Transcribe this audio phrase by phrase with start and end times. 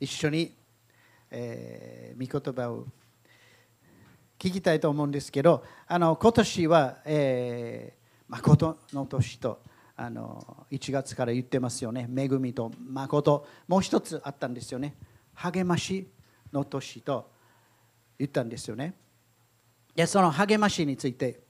[0.00, 0.54] 一緒に、
[1.30, 2.86] えー、御言葉を
[4.38, 9.60] 聞きたいと思うんですけどあの今年は、えー、誠の年と
[9.96, 12.08] あの1月から言ってますよね。
[12.16, 13.46] 恵みと誠。
[13.68, 14.94] もう一つあったんですよね。
[15.34, 16.08] 励まし
[16.54, 17.30] の年と
[18.18, 18.94] 言ったんですよね。
[19.94, 21.40] でその励ましについて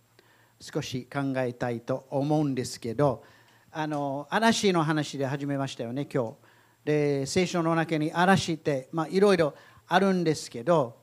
[0.60, 3.22] 少し考えたいと思うんですけど
[3.70, 6.49] あの嵐の話で始めましたよね今日。
[6.84, 9.54] で聖書の中に嵐っていろいろ
[9.86, 10.96] あるんですけど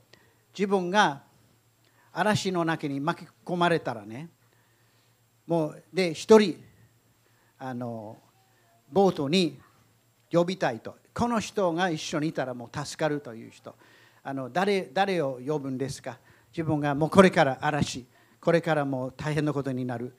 [0.57, 1.23] 自分が
[2.11, 4.29] 嵐の中に巻き込まれたらね
[5.45, 6.57] もうで一人
[7.59, 8.17] あの
[8.91, 9.59] ボートに
[10.31, 10.95] 呼びたいと。
[11.13, 13.75] この人が一緒にいたらもう助かるという人。
[14.23, 16.19] あの誰誰を呼ぶんですか？
[16.51, 18.05] 自分がもうこれから嵐。
[18.39, 20.15] これからもう大変なことになる。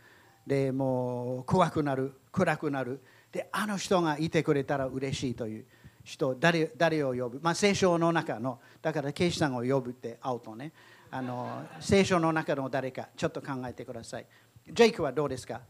[0.46, 2.14] でもう怖くなる。
[2.32, 3.00] 暗くなる。
[3.32, 5.64] であの人がいてくれたら嬉しいという
[6.04, 10.72] 人誰誰を呼ぶ、まあ、聖書の中のだからケイシさんを呼ぶってアウトね。
[11.10, 14.26] あの聖書の中の誰かちょっと考えてください。
[14.70, 15.60] ジェイクはどうですか？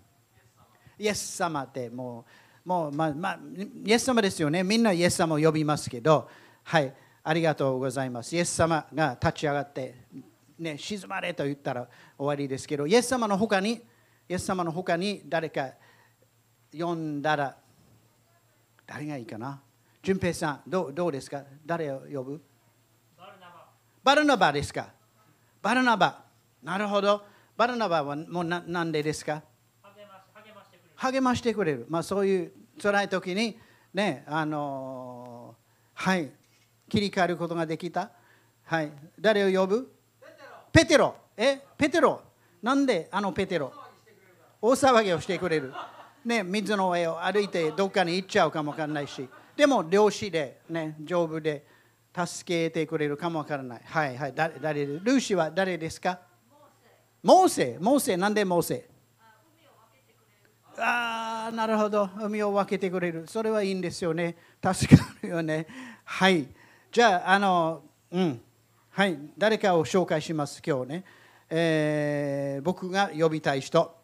[0.99, 2.25] イエス様っても
[2.65, 3.39] うもうまあまあ
[3.85, 4.63] イエス様ですよね。
[4.63, 6.29] みんなイエス様を呼びますけど
[6.65, 6.93] はい。
[7.25, 8.35] ありがとうございます。
[8.35, 9.97] イエス様が立ち上がって
[10.59, 13.83] ね沈まれと言ったら終わりですけどイエス様の他にイ
[14.29, 15.73] エス様の他に誰か
[16.77, 17.57] 呼んだら
[18.87, 19.61] 誰がいいかな？
[20.03, 21.43] 淳平さんどうどうですか？
[21.67, 22.41] 誰を呼ぶ？
[24.03, 24.89] バルナバですか？
[25.61, 26.23] バルナバ。
[26.63, 27.23] なるほど。
[27.57, 29.43] バルナバはもうななんでですか？
[30.97, 31.87] 励ましてくれる。
[31.89, 33.59] まあそういう辛い時に
[33.93, 36.31] ね、あのー、はい、
[36.89, 38.11] 切り替えることができた？
[38.65, 39.93] はい、誰を呼ぶ？
[40.73, 41.15] ペテロ。
[41.37, 41.61] え？
[41.77, 42.23] ペテロ。
[42.63, 43.73] なんであのペテロ？
[44.61, 45.73] 大騒ぎをしてくれる。
[46.25, 49.29] ね、水の上を歩いてどっかに行っちゃうかもわからないし。
[49.57, 51.67] でも漁師で、ね、丈夫で。
[52.27, 53.83] 助けてくれるかもわからない。
[53.85, 54.33] はいはい。
[54.35, 56.19] 誰誰ルーシーは誰ですか？
[57.23, 57.77] モーセ。
[57.81, 58.17] モーセ。
[58.17, 58.89] なんでモーセ？
[60.79, 62.09] ああ、なるほど。
[62.21, 63.27] 海を分けてくれる。
[63.29, 64.37] それはいいんですよね。
[64.61, 65.69] 助かるよね。
[66.03, 66.49] はい。
[66.91, 68.41] じゃあ、あの、うん。
[68.91, 69.17] はい。
[69.37, 71.05] 誰かを紹介します、今日ね。
[71.51, 73.98] えー、僕が呼びたい人。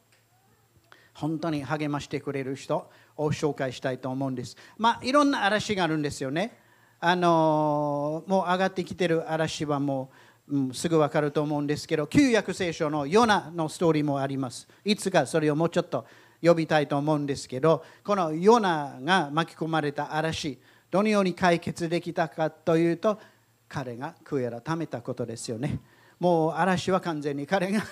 [1.14, 4.56] 本当に励ましてくれる人を紹介したいと思うんです。
[4.76, 6.58] まあ、いろんな嵐があるんですよね。
[7.06, 10.10] あのもう上がってきてる嵐はも
[10.48, 16.06] う、うん、すぐ分かると思うんですけど旧約聖書のヨナのストーリーもありますいつかそれをもうちょっと
[16.42, 20.58] 呼びたいと思うんですけどこのヨナが巻き込まれた嵐
[20.90, 23.20] どのように解決できたかというと
[23.68, 25.80] 彼が悔い改めたことですよね
[26.18, 27.82] もう嵐は完全に彼が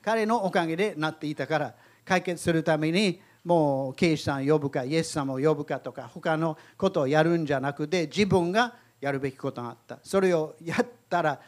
[0.00, 11.40] 彼のおかげでなっていたから解決するためにもう刑事さん呼ぶかイエス様を呼ぶかとか他のことをやるんじゃなくて自分がやるべきことがあったそれをやったら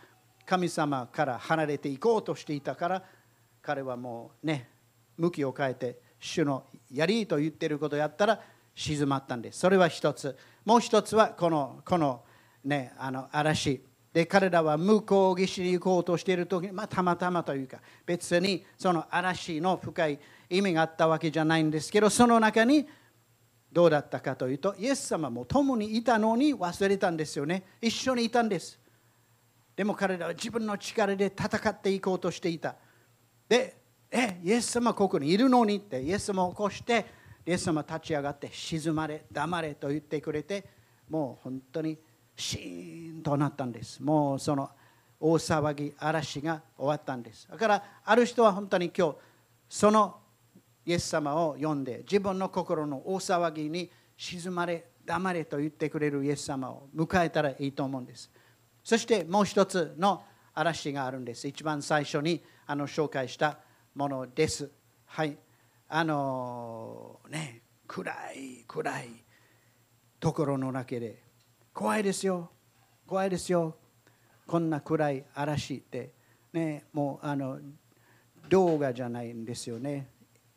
[0.44, 3.02] 神様から離れていこうとしていたから
[3.62, 4.68] 彼はもうね
[5.16, 8.40] 向きを変えて主のやりと言ってることをやったら
[8.74, 12.22] 静まったんですそれは一つもう一つはこのこの
[12.64, 13.80] ねあの嵐
[14.12, 20.18] で彼らは向こう岸に行こうとしている時に、まあ、たまたまというか別にその嵐の深い
[20.48, 22.86] 意味があったわけじゃないんですけどその中に
[23.72, 27.64] どうだったかというとイエス様も共にいたのに忘れたんですよね。
[27.80, 28.78] 一緒にいたんです。
[29.74, 32.76] でも彼らは自分の力で戦っていこうとしていた。
[33.48, 33.76] で
[34.10, 37.04] えイエス様ここにいるのにってイエス様を起こして
[37.44, 40.64] イエス様立ち上がって静まれ黙れと言ってくれて
[41.10, 41.98] もう本当に
[42.36, 44.00] シーンとなったんです。
[44.00, 44.70] もうその
[45.18, 47.48] 大騒ぎ嵐が終わったんです。
[47.50, 49.16] だからある人は本当に今日
[49.68, 50.16] その
[50.86, 58.30] イエス様を呼んで自分の心の大騒ぎに静まれ黙れと言ってくれるイエス様を迎えたらいいと思うんです。
[58.82, 60.22] そしてもう一つの
[60.54, 61.48] 嵐があるんです。
[61.48, 63.58] 一番最初にあの紹介した
[63.94, 64.70] ものです。
[65.06, 65.36] はい。
[65.88, 69.08] あのね暗い暗い
[70.18, 71.22] ところの中で
[71.72, 72.50] 怖いですよ。
[73.06, 73.76] 怖いですよ。
[74.46, 76.12] こんな暗い嵐って。
[76.52, 77.58] ねもうあの
[78.48, 80.08] 動画じゃないんですよね。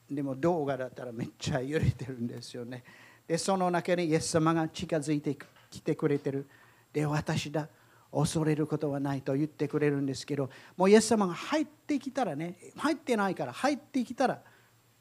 [0.10, 2.84] でも動画だったらめっちゃ揺れてるんですよね。
[3.28, 5.38] で、その中にイエス様が近づいて
[5.70, 6.48] きてくれてる。
[6.94, 7.68] で、私だ。
[8.12, 14.42] 恐れることはないと言ってくれるんですけど、もうイエス様が入ってきたらね、入ってないから入ってきたら、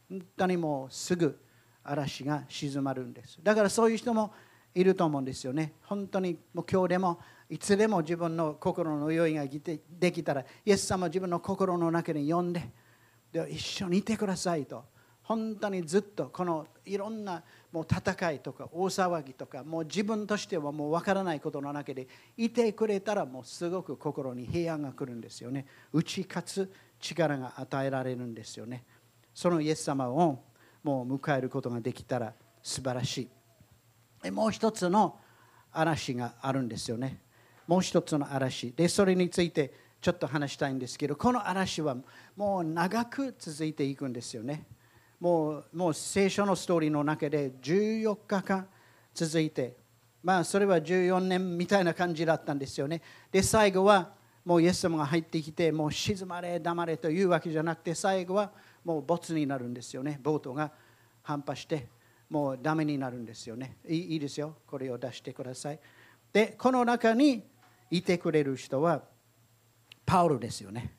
[0.09, 1.39] 本当にもうすぐ
[1.85, 3.39] 嵐が静まるんです。
[3.43, 4.33] だからそういう人も
[4.75, 5.75] いると思うんですよね。
[5.85, 12.71] 本当にもう今日でもいつでも自分の心の用意ができたら、イエス様は自分の心の中に呼んで、
[13.33, 14.85] で一緒にいてくださいと。
[15.27, 17.43] 本当にずっとこのいろんな
[17.73, 22.07] もう戦いとか大騒ぎとかもう自分としてはもう分からないことの中で
[22.37, 25.67] いてくれたらもうすごく心に平安が来るんですよね。
[25.93, 28.85] 打ち勝つ力が与えられるんですよね。
[29.35, 30.45] そのイエス様を
[30.85, 32.33] もう迎えることができたら
[32.63, 33.29] 素晴らし
[34.25, 34.31] い。
[34.31, 35.19] もう一つの
[35.73, 37.21] 嵐があるんですよね。
[37.67, 38.73] もう一つの嵐。
[38.77, 41.97] でそれについてちょっと話したいんですけどこの嵐は
[42.37, 44.65] もう長く続いていくんですよね。
[45.21, 48.67] もうもう聖書のストーリーの中で14日間
[49.15, 49.75] 続いて
[50.23, 53.01] まあそれは14年みたいな感じだったんですよね。
[53.31, 54.11] で最後は
[54.45, 58.51] もうイエス様が入ってきてもう静まれ黙れというわけじゃなくて最後は
[58.85, 60.21] もう没になるんですよね。
[60.23, 60.71] ボートが
[61.23, 61.89] 反破して
[62.29, 63.79] もうダメになるんですよね。
[63.89, 64.57] いいですよ。
[64.67, 65.81] これを出してください。
[66.33, 67.45] でこの中に
[67.91, 69.03] いてくれる人は
[70.05, 70.95] パウロですよね。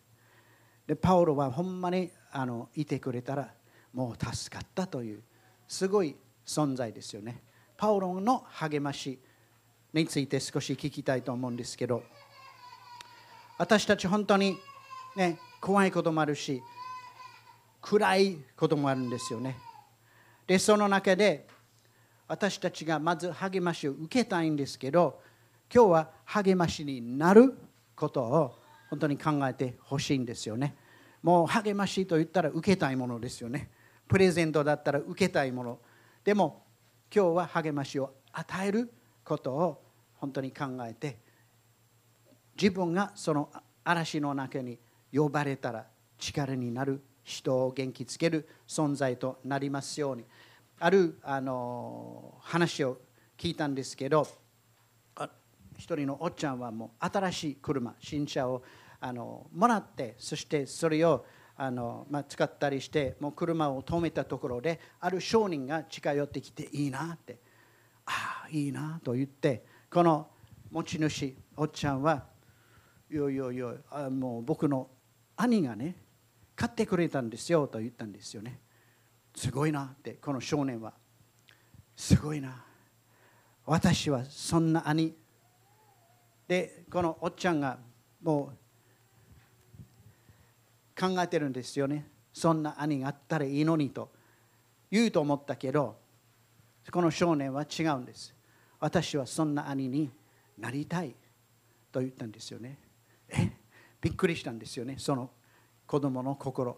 [0.86, 3.54] でパウロはほんまにあのいてくれたら
[3.98, 5.24] もう助かったという
[5.68, 6.16] すごい
[6.46, 7.42] 存在ですよね。
[7.78, 9.18] パウロの励まし
[9.92, 12.04] について少し聞きたいと思うんですけど
[13.58, 14.60] 私たち本当に
[15.16, 16.62] ね怖いこともあるし
[17.82, 19.58] 暗いこともあるんですよね。
[20.46, 21.48] でその中で
[22.28, 25.20] 私たちがまず励ましを受けたいんですけど
[25.74, 27.58] 今日は励ましになる
[27.96, 28.60] ことを
[28.92, 30.76] 本当に考えてほしいんですよね。
[31.24, 33.72] もう励ましと言ったら受けたいものですよね。
[34.08, 35.80] プレゼントだったら受けたいもの。
[36.24, 36.64] でも
[37.14, 38.92] 今日は励ましを与える
[39.24, 39.84] ことを
[40.16, 41.18] 本当に考えて
[42.60, 43.50] 自分がその
[43.84, 44.78] 嵐の中に
[45.14, 45.86] 呼ばれたら
[46.18, 50.26] 力になる人を元気づける存在となりますように。
[50.80, 53.00] あるあの話を
[53.38, 54.28] 聞いたんですけど
[55.78, 58.64] 一人のおっちゃんはもう新しい車新車を
[59.00, 61.26] あのもらってそしてそれを
[61.58, 67.40] あの、まあ、使ったりしてもう車を止めたところである商人が近寄ってきていいなって。
[68.08, 70.28] ああいいなと言ってこの
[70.72, 72.24] 持ち主おっちゃんは
[73.12, 74.88] いやいやいやあもう僕の
[75.36, 75.96] 兄がね
[76.56, 78.60] 買ってくれたんですよと言ったんですよね。
[79.36, 80.94] すごいなってこの少年は。
[81.96, 82.64] すごいな。
[83.66, 85.16] 私はそんな兄。
[86.48, 87.78] でこのおっちゃんが
[88.24, 88.58] もう
[91.00, 92.08] 考えてるんですよね。
[92.34, 94.10] そんな兄があったらいいのにと。
[94.90, 95.98] 言うと思ったけど
[96.92, 98.34] この少年は違うんです。
[98.80, 100.10] 私はそんな兄に
[100.58, 101.14] なりたい。
[101.92, 102.80] と言ったんですよね。
[103.30, 103.52] え？
[104.00, 104.96] びっくりしたんですよね。
[104.98, 105.30] その
[105.86, 106.78] 子供の心。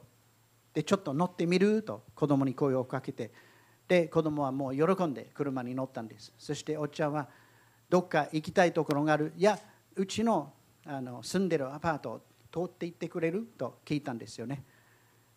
[0.73, 1.83] でちょっと乗ってみる？
[1.83, 3.31] と子供に声をかけて。
[3.87, 6.33] で子供はもう喜んで車に乗ったんです。
[6.37, 7.27] そしておっちゃんは
[7.89, 9.33] どっか行きたいところがある？
[9.35, 9.59] いや
[9.95, 10.53] うちの
[10.85, 12.21] あの住んでるアパート
[12.51, 14.63] 通って行ってくれると聞いたんですよね。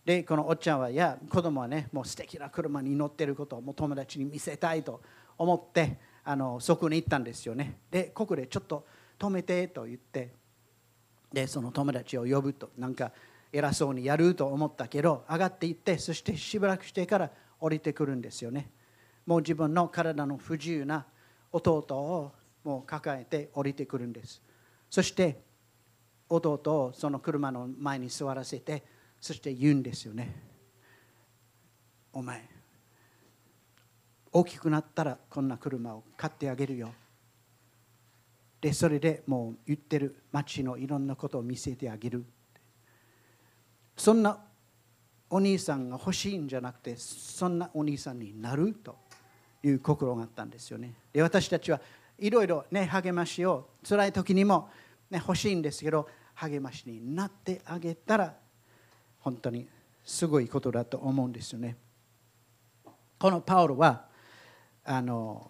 [0.04, 5.00] でこのおっちゃんはいや子供はねもう素敵な車に乗ってることをもう友達に見せたいと
[5.38, 7.78] 思ってあのそこに行ったんですよね。
[7.90, 8.84] でここでちょっと
[9.18, 10.32] 止めてと言って
[11.32, 13.12] でその友達を呼ぶとなんか
[13.52, 17.30] 偉そうにやると思ったけど上がっていってそしてしばらくしてから
[17.60, 18.70] 降りてくるんですよね。
[19.24, 21.06] もう自分の体の不自由な
[21.52, 22.32] 弟を
[22.64, 24.42] もう抱えて降りてくるんです。
[24.90, 25.40] そして
[26.34, 28.82] 弟をその車の前に座らせて
[29.20, 30.34] そして言うんですよね。
[32.12, 32.48] お前
[34.32, 36.92] 大きくなったらこんな車を買ってあげるよ。
[38.60, 42.24] でそれでもう言ってる街のいろんなことを見せてあげる。
[43.96, 44.38] そんな
[45.28, 48.96] お兄さんが欲しいんじゃなくてそんなお兄さんになると
[49.62, 50.94] いう心があったんですよね。
[51.12, 51.80] で私たちは
[52.18, 54.70] いろいろね励ましを辛い時にも、
[55.10, 56.08] ね、欲しいんですけど
[56.48, 58.34] 励ましになってあげたら
[59.20, 59.68] 本当に
[60.04, 61.76] すごいことだと思うんですよね。
[63.18, 64.06] このパウロは
[64.84, 65.48] あの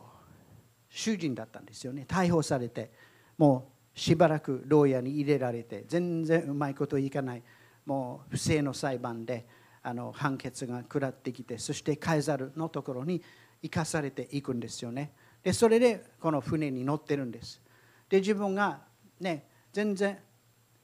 [0.91, 2.05] 囚人だったんですよね。
[2.07, 2.91] 逮捕されて
[3.39, 7.43] もうしばらく牢屋に入れられて全然うまいこといかない
[7.87, 9.47] もう不正の裁判で
[9.83, 13.23] あの判決が下ってきてそしてカエザルのところに
[13.63, 15.13] 生かされていくんですよね。
[15.43, 17.63] でそれでこの船に乗ってるんです。
[18.11, 18.81] で自分が
[19.19, 20.19] ね全然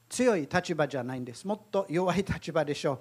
[0.09, 1.47] 強い立場じゃないんです。
[1.47, 2.93] もっと弱い立場でしょ。
[2.93, 2.99] う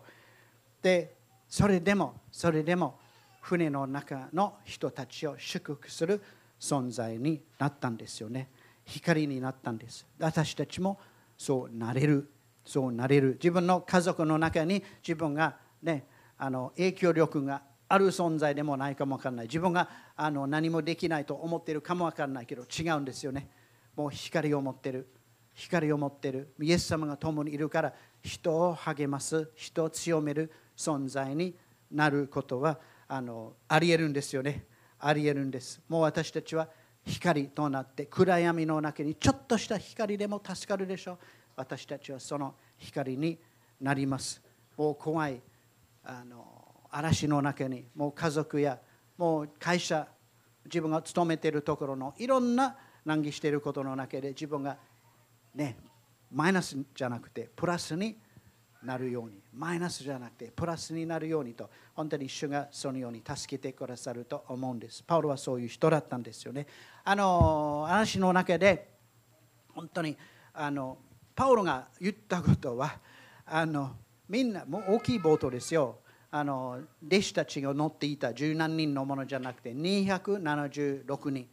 [0.82, 1.16] で
[1.48, 2.98] それでもそれでも
[3.40, 6.22] 船の中の人たちを祝福する
[6.60, 8.48] 存在になったんですよね。
[8.84, 10.06] 光になったんです。
[10.18, 10.98] 私たちも
[11.36, 12.30] そうなれる。
[12.64, 13.34] そうなれる。
[13.34, 19.46] 自分の家族の中に自分がねあの影響力がある存在でもないかもわからない。
[19.46, 23.48] 自分があの何もできないと思っているかもわからないけど違うんですよね。
[23.96, 25.08] もう光を持ってる。
[25.58, 26.54] 光を持っている。
[26.60, 31.56] イエス様が共にいるから人を励ます人を強める存在に
[31.90, 34.66] なることはあのありえるんですよね。
[35.00, 35.80] ありえるんです。
[35.88, 36.68] もう私たちは
[37.04, 41.18] 光となって暗闇の中にちょっとした光でも助かるでしょう。
[41.56, 43.36] 私たちはその光に
[43.80, 44.40] なります。
[44.76, 45.40] もう怖い
[46.04, 46.46] あの
[46.88, 48.78] 嵐の中にもう家族や
[49.16, 50.06] もう会社
[50.66, 54.76] 自分が勤めているところのいろんな難儀していることの中で自分が
[55.58, 55.76] ね
[56.30, 58.16] マイナスじゃなくてプラスに
[58.82, 59.42] なるように。
[59.52, 65.02] マイナスじゃなくてプラスになるようにと本当に主がそのように助けてくださると思うんです。
[65.02, 66.66] パウロはそういう人だったんですよね。
[67.04, 68.88] あの話の中で
[69.74, 70.16] 本当に
[70.54, 70.98] あの
[71.34, 73.00] パウロが言ったことは
[73.44, 73.96] あの
[74.28, 75.98] みんなもう大きいボートですよ。
[76.30, 81.48] あの弟子たちが乗っていた十何人のものじゃなくて276人。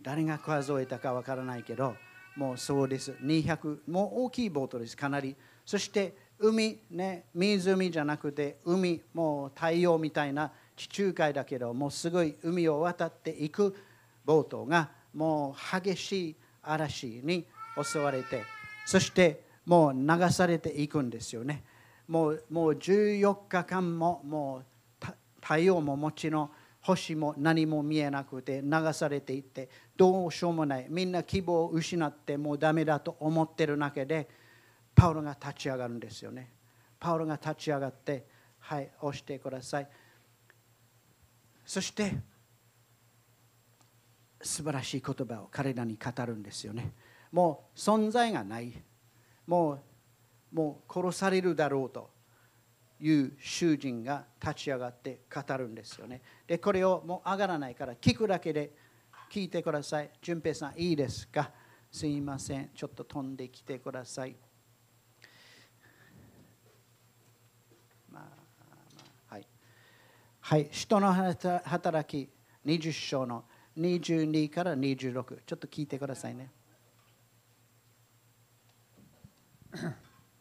[0.00, 1.94] 誰が数えたかわからないけど
[2.36, 3.12] もうそうです。
[3.22, 4.96] 200もう大きいボートです。
[4.96, 5.36] かなり。
[5.64, 13.76] そして海ね湖じゃなくて海もう太陽みたいな地中海だけどもうすごい海を渡っていく
[14.24, 17.46] ボートがもう激しい嵐に
[17.80, 18.42] 襲われて
[18.86, 21.62] そしてもう流されていくんですよね。
[22.08, 24.62] もうもう14日間もも
[25.00, 25.06] う
[25.40, 29.68] 太陽ももちろん星も何も見えなくて流されていって
[30.02, 30.86] どうしようもない。
[30.88, 34.28] みんな希望を失ってもうダメだと思ってる中で
[34.96, 36.50] パウロが立ち上がるんですよね。
[36.98, 38.26] パウロが立ち上がって
[38.58, 39.88] はい押してください。
[41.64, 42.16] そして
[44.40, 46.90] 素晴らしい言葉を彼らに語るんですよね。
[47.30, 48.72] もう存在がない。
[49.46, 49.80] もう
[50.52, 52.10] もう殺されるだろうと。
[52.98, 56.22] いう囚人が立ち上がって語るんですよね。
[56.46, 58.70] で、これをもう上がらないから聞くだけで
[59.32, 60.10] 聞いてください。
[60.20, 61.50] 淳平さん、いいですか？
[61.90, 62.68] すいません。
[62.74, 64.36] ちょっと飛んできてください。
[69.26, 69.46] はい。
[70.38, 70.68] はい。
[70.70, 72.30] 人の働き
[72.66, 73.44] 20章の
[73.78, 75.38] 22から26。
[75.46, 76.50] ちょっと聞いてくださいね。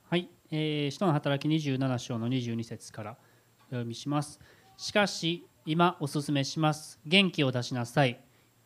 [0.10, 3.18] はい、えー、使徒の働き27章の22節から
[3.62, 4.38] お読みします。
[4.76, 7.00] しかし、今お勧めします。
[7.06, 8.22] 元気を出しなさい。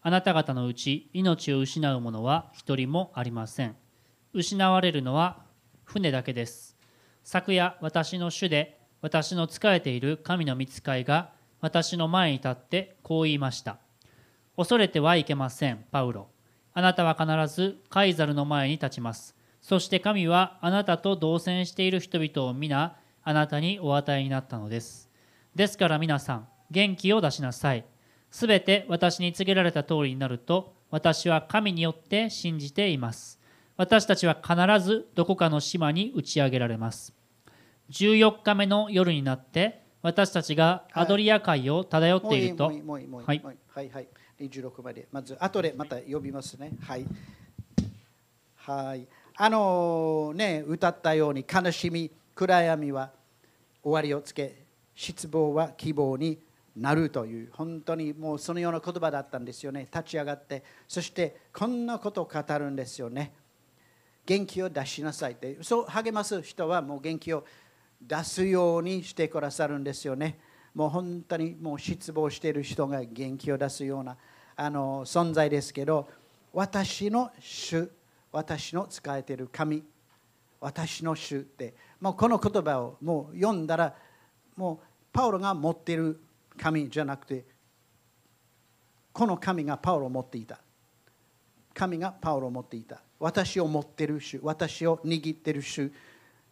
[0.07, 3.75] あなた方のうち命を失う者は一人もありません。
[4.33, 5.41] 失われるのは
[5.83, 6.77] 船だけです。
[7.23, 13.79] 昨夜、私の主で私の仕えている神の御使いが私の前に立ってこう言いました。
[14.55, 16.27] 恐れてはいけません、パウロ。
[16.75, 19.35] あなたは必ずカイザルの前に立ちます。
[19.59, 25.09] そして神はあなたと同棲している人々を皆あなたにお与えになったのです。
[25.55, 27.85] ですから皆さん、元気を出しなさい。
[28.35, 33.39] すべて私に告げられた通りになると、私は神によって信じています。
[33.77, 37.13] 私たちは必ずどこかの島に打ち上げられます。
[37.91, 44.07] 14日目の夜になって、私たちがアドリア海を漂っていると、はい、はいはいはい。
[44.41, 45.07] 26まで。
[45.13, 46.73] まず後でまた呼びますね。
[46.81, 47.05] はい。
[48.57, 49.07] はい。
[49.37, 53.11] あのね歌ったように悲しみ暗闇は
[53.81, 56.37] 終わりをつけ失望は希望に
[56.75, 59.87] なるという本当にもうそのような言葉だったんですよね。
[59.91, 63.33] 立ち上がってそしてこんなことを語るんですよね。
[64.25, 65.57] 元気を出しなさいって。
[65.61, 67.45] そう励ます人はもう元気を
[68.01, 70.39] 出すようにしてくださるんですよね。
[70.73, 74.17] もう本当にもう失望している人が元気を出すような
[74.57, 76.07] あの存在ですけど
[76.51, 77.89] 私の主
[78.31, 79.83] 私の使えている神
[80.59, 83.95] 私の主ってもうこの言葉をもう読んだら
[84.57, 86.19] もうパウロが持っている
[86.57, 87.45] 神じゃなくて
[89.15, 90.59] この神がパウロを持っていた。
[91.73, 93.01] 神がパウロを持っていた。
[93.17, 95.89] 私を持ってる主私を握ってる主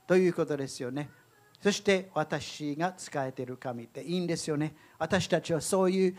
[0.07, 1.09] ということですよね。
[1.61, 4.75] そして私が使えてる神っていいんですよね。
[4.97, 6.15] 私たちはそういう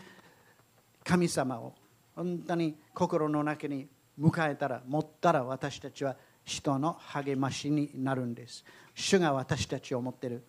[1.03, 1.73] 神様を
[2.15, 3.87] 本当に心の中に
[4.19, 8.63] 迎えたら持ったら私たちは人の励ましになるんです。
[8.93, 10.43] 主が私たちを持ってる。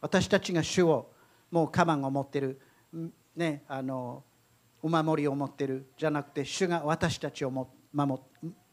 [0.00, 1.12] 私たちが主を
[1.52, 2.60] もうカバンを持ってる。
[3.36, 4.24] ねあの
[4.82, 8.20] お守りを持ってるじゃなくて主が私たちをも守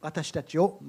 [0.02, 0.80] 私たちを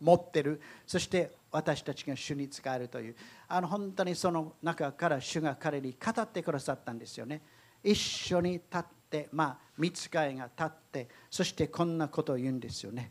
[0.00, 0.60] 持ってる。
[0.86, 3.16] そして私たちが主に使えるという。
[3.48, 7.42] あの本当にその中から主が彼に語ってくださったんですよね。
[7.82, 13.10] 一緒に立ってまあ見つかいが立ってそしてこんなことを言うんですよね。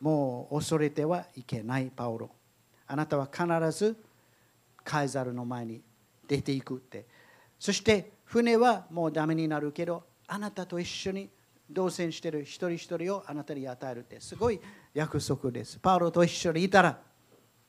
[0.00, 2.30] もう恐れてはいけないパウロ。
[2.86, 3.96] あなたは必ず
[4.84, 5.82] カイザルの前に
[6.26, 7.06] 出ていくって。
[7.58, 11.30] そして船はもうダメになるけどあなたと一緒に
[11.70, 14.60] 同棲してる一人一人をあなたに与えるってすごい
[14.92, 16.98] 約束ですパウロと一緒にいたら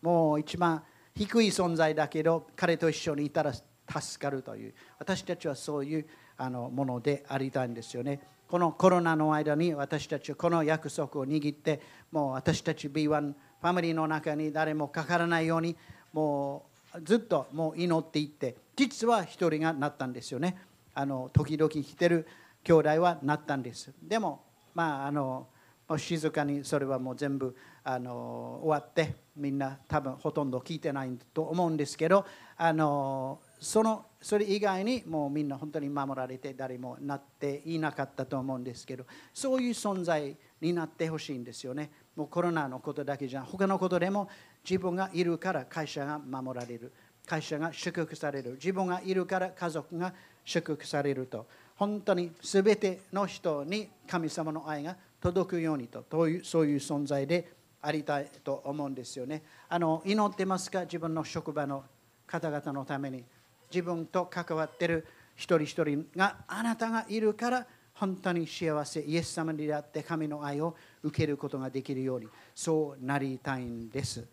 [0.01, 0.83] もう一番
[1.15, 6.05] 低い存在だけど彼と一緒にいたら助かるという私たちはそういう
[6.37, 8.21] あのものでありたいんですよね。
[8.47, 15.75] このコロナの間に私たちはこの約束を握ってもう私たち B1 ファミリーの中に誰もかからないように
[16.13, 20.55] もうずっともう祈っていって実は一人がなったんですよね。
[20.93, 22.25] あの時々来てる
[22.63, 23.91] 兄弟はなったんです。
[24.01, 24.41] でも
[24.73, 25.47] まああの
[25.97, 41.91] 静かにそれはもう全部あの終わってみんな多分ほとんど聞いてないと思うんですけどあのそのそれ以外にもうみんな本当に守られて誰もなっていなかったと思うんですけどそういう存在になってほしいんですよね。
[42.15, 44.29] もうコロナのことだけじゃ他のことでも
[44.63, 46.93] 自分がいるから会社が守られる。
[47.29, 48.53] 会社が祝福される。
[48.53, 50.11] 自分がいるから家族が
[50.43, 51.45] 祝福されると。
[51.75, 56.03] 本当に全ての人に神様の愛が届くようにと。
[56.09, 59.43] そういう存在でありたいと思うんですよね。
[59.69, 60.81] あの祈ってますか？
[60.81, 61.83] 自分の職場の
[62.25, 63.23] 方々のために。
[63.71, 65.05] 自分と関わってる
[65.35, 69.01] 一人一人があなたがいるから本当に幸せ。
[69.01, 72.27] イエス様に出会って神の愛を受けることができるように。
[72.55, 74.25] そうなりたいんです。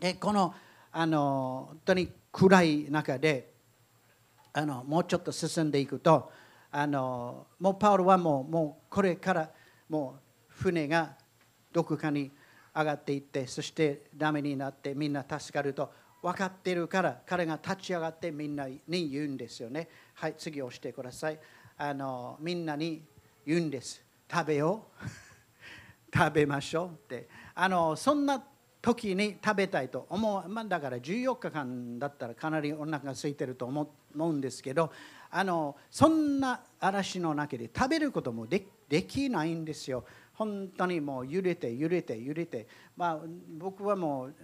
[0.00, 0.52] でこの
[0.92, 3.50] あの本当に暗い中で
[4.52, 6.30] あのもうちょっと進んでいくと
[6.70, 9.50] あのもうパウロはもうもうこれから
[9.88, 11.16] もう船が
[11.72, 12.30] どこかに
[12.74, 18.80] 上がっていってそしてダメになってみんな助かると分かってるから彼が立ち上がってみんなに
[19.10, 19.88] 言うんですよね。
[20.14, 21.38] はい、次押してください。
[21.76, 23.02] あのみんなに
[23.44, 24.02] 言うんです。
[24.30, 25.08] 食べよう。
[26.14, 27.28] 食べましょうって。
[27.54, 28.42] あのそんな
[28.82, 34.90] 時に食べたいと思う、まあ、だから14日間だったらかなりお腹が空いてると思うんですけど
[35.30, 38.64] あのそんな嵐の中で食べることもで
[39.04, 40.04] きないんですよ。
[40.34, 43.18] 本当にもう揺れて揺れて揺れて、まあ、
[43.58, 44.34] 僕はもう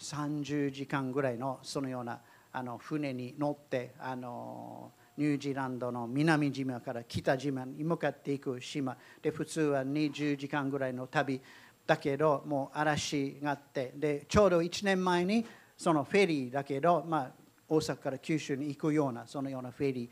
[0.00, 2.20] 30時間ぐらいのそのような
[2.52, 8.96] あの船に乗ってあのニュージーランドの南島から北島に向かっていく島。
[9.22, 11.40] で普通は20時間ぐらいの旅。
[11.90, 15.44] だけどもう嵐があってでちょうど1年前に
[15.76, 17.30] そのフェリーだけど、まあ、
[17.68, 20.08] 大阪から九州に行くようなそのようなフェリ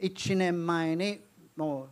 [0.00, 0.10] ー。
[0.10, 1.20] 1年前に
[1.54, 1.88] もう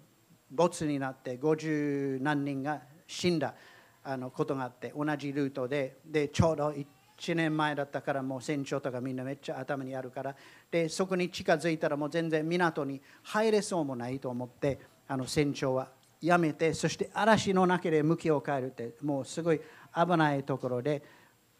[0.52, 3.54] 没になって50何人が死んだ
[4.02, 5.98] あのことがあって同じルートで。
[6.06, 10.34] でちょうど1年前だったからもう船長とかみんなめっちゃ頭にあるから。
[10.70, 19.60] でそこに近づいたらもう全然港に入れそうもないと思ってあの船長はやめてそして嵐の中で向きを変えるってもうすごい
[19.94, 21.02] 危ないところで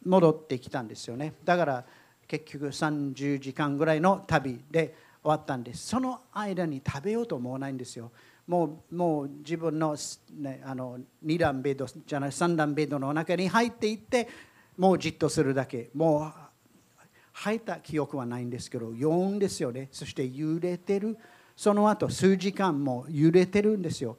[0.04, 1.34] 戻ってきたんですよね。
[1.44, 1.84] だから
[2.26, 5.86] 結局30時間ぐらいの旅で終わったんです。
[5.88, 8.12] その間に食べようと思わないんですよ。
[8.46, 9.96] もうもう自分の,、
[10.38, 14.28] ね、あの2段ベッドじゃない3段ベッドの中に入っていって
[14.76, 15.90] もうじっとするだけ。
[15.94, 16.32] もう
[17.32, 19.88] 入った記憶はないんですけど読んですよね。
[19.92, 21.18] そして揺れてる。
[21.56, 24.16] その後数時間も揺れてるんですよ。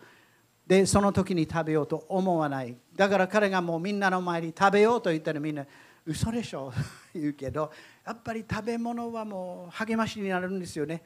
[0.67, 2.75] でその時に食べようと思わない。
[2.95, 5.65] だから彼がもうみんなの前に食べようと言ったらみんな
[6.05, 6.73] 嘘でしょ？
[7.15, 7.71] 言うけど
[8.05, 11.01] やっぱり食べ物はもう励ましになるんですよね。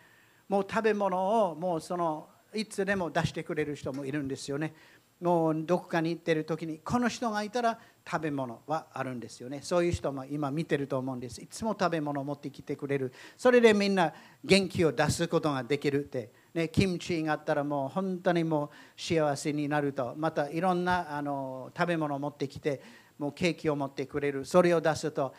[0.50, 4.74] もう食べ物をもうそのいつでも出してくれる人もいるんですよね。
[5.21, 9.60] もうどこかに行ってる時にこの人がいたら食べ物はあるんですよね。
[9.62, 11.39] そういう人も今見てると思うんです。
[11.39, 13.13] いつも食べ物を持ってきてくれる。
[13.38, 14.12] それでみんな
[14.43, 18.69] 元気を出すことができるって、ね、キムチがあったらもう本当にもう
[19.01, 20.13] 幸せになると。
[20.17, 22.81] またいろんなあの食べ物を持ってきて
[23.17, 24.45] もうケーキを持ってくれる。
[24.45, 25.33] それを出すと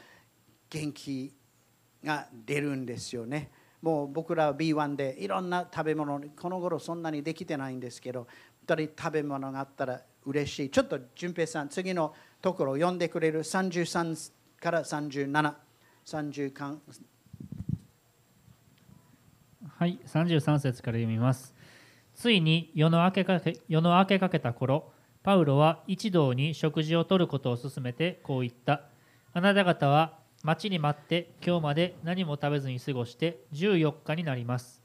[0.70, 1.34] 元気
[2.02, 3.50] が出るんですよね。
[3.82, 8.28] もう僕らは B1 でいろんな食べ物この頃そんなにできてないんですけど
[8.64, 10.70] 人食べ物があったら嬉しい。
[10.70, 13.42] ちょっと淳平さん次のところを読んでくれる。
[13.42, 15.54] 33から37
[16.04, 16.52] 30
[19.82, 21.52] はい33節から読みます。
[22.14, 24.92] ついに夜の明けかけ夜の明けかけた頃
[25.24, 28.82] パウロは一同に食事をとることを勧めてこう言った。
[29.32, 34.80] あなた方は待ちに待って今日まで何も食べずに過ごして14日になります。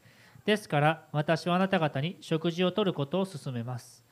[0.46, 4.04] ですから私はあなた方に食事をとることを勧めます。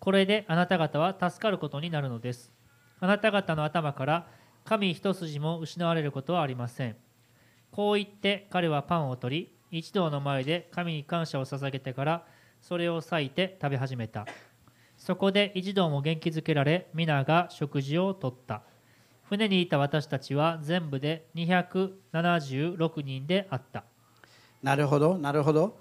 [0.00, 2.52] これであなた方は助かることになるのです。
[2.98, 4.26] あなた方の頭から
[4.64, 6.96] 神一筋も失われることはありません。
[7.70, 12.26] こう言って彼はパンを取り一同の前で神に感謝を捧げてから
[12.60, 14.26] それを裂いて食べ始めた。
[14.98, 18.62] そこで一同も元気づけられ皆が食事をとった。
[19.22, 23.84] 船にいた私たちは全部で276人であった。
[24.62, 25.78] なるほどなるほど。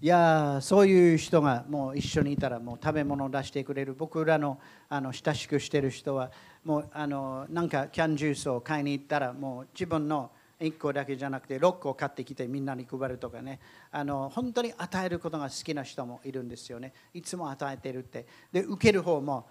[0.00, 3.92] いやそういう人がもう一緒にいたらもう食べ物を出してくれる。
[3.92, 6.30] 僕らのあの親しくしてる人は
[6.64, 10.30] もうあのなんかキャンジュースを買いに行ったらもう自分の
[10.60, 13.60] 1個だけじゃなくて6個買ってきてみんなに配るとかね。
[13.90, 16.92] あの本当に与えることが好きな人もいるんですよね。
[17.12, 18.26] いつも与えてるって。
[18.52, 19.46] で受ける方も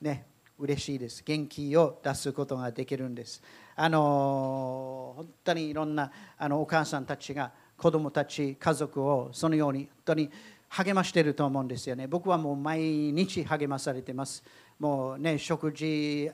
[0.00, 0.26] ね
[0.58, 1.22] 嬉しいです。
[1.24, 3.42] 元気を出すことができるんです。
[3.76, 10.30] あの本当にいろんなあのお母さんたちが子供たち家族をそのように本当に
[10.68, 12.06] 励ましてると思うんですよね。
[12.06, 14.42] 僕はもう毎日励まされてます。
[14.78, 16.30] もうね食事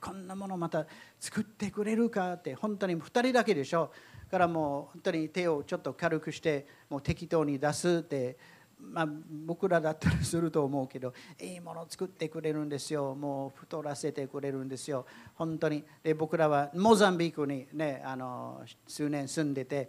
[0.00, 0.86] こんなものまた
[1.20, 3.90] 作ってくれるかって本当に2人だけでしょ。
[4.30, 8.36] からもう本当に手をちょっと軽くしてもう適当に出すって
[8.92, 9.08] まあ、
[9.46, 13.14] 僕らだったらすると思うけどいいもの作ってくれるんですよ。
[13.14, 15.06] もう太らせてくれるんですよ。
[15.34, 15.84] 本当に。
[16.02, 19.88] で僕らはモザンビークにねあの数年住んでて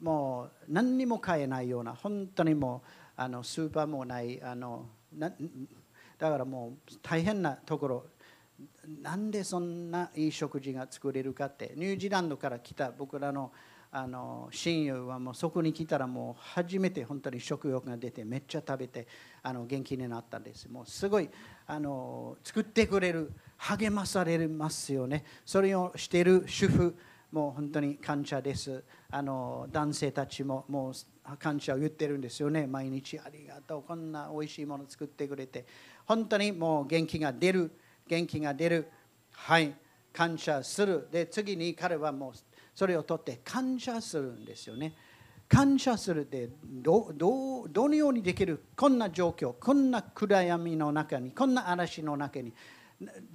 [0.00, 5.30] もう何にも買えないような本当にもうあのスーパーもないあのな
[6.20, 8.04] だからもう大変なところ。
[9.02, 11.72] なんでそんないい食事が作れるかって。
[11.76, 13.50] ニュージーランドから来た僕らの
[13.92, 19.08] あの親友はもうそこに来たらもう初めて本当に食欲が出てめっちゃ食べて
[19.42, 20.68] あの元気になったんです。
[20.68, 21.28] もうすごい
[21.66, 25.24] あの作ってくれる励まされますよね。
[25.46, 26.96] それをしている主婦
[27.32, 28.84] もう本当に感謝です。
[29.10, 30.92] あの男性たちももう
[31.38, 32.66] 感謝を言ってるんですよね。
[32.66, 33.82] 毎日ありがとう。
[33.82, 35.66] こんな美味しいもの作ってくれて。
[36.06, 37.70] 本当にもう元気が出る。
[38.06, 38.88] 元気が出る。
[39.32, 39.74] はい。
[40.12, 41.08] 感謝する。
[41.12, 42.32] で次に彼はもう
[42.74, 44.94] それを取って感謝するんですよね。
[45.48, 48.62] 感謝するってどどどのようにできる？
[48.76, 49.52] こんな状況。
[49.52, 51.32] こんな暗闇の中に。
[51.32, 52.52] こんな嵐の中に。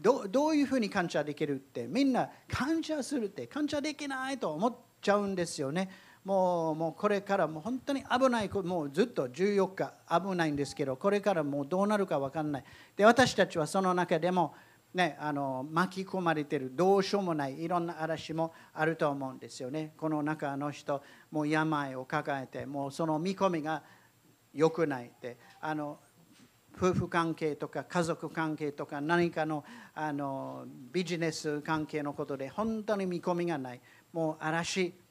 [0.01, 1.87] どどういうふうに感謝できるって？
[1.87, 3.47] みんな感謝するって。
[3.47, 5.89] 感謝できないと思っちゃうんですよね。
[6.25, 12.63] もうもうこれからもう本当に危ないもうずっと14日危ないんですけどこれからもうどうなるか分かんない。
[12.97, 14.55] で私たちはその中でも、
[14.95, 19.93] ね、あの巻き込まれてるどうしようもないいろんな嵐もあると思うんですよね。
[19.97, 23.83] この中の人もう病を抱えてもうその見込みが
[24.51, 25.99] 良くないってあの
[26.75, 33.81] 夫婦関係とか家族関係とか何かのあのビジネス関係のことで本当に見込みがない。
[34.11, 35.04] もう嵐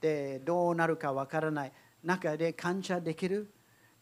[0.00, 1.72] でどうなるかわからない。
[2.02, 3.50] 中で感謝できる？